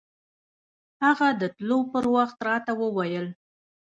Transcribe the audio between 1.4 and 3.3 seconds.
د تلو پر وخت راته وويل.